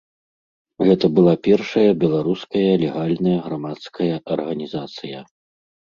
Гэта 0.85 1.05
была 1.17 1.33
першая 1.49 1.91
беларуская 2.03 2.71
легальная 2.85 3.39
грамадская 3.49 4.11
арганізацыя. 4.37 5.19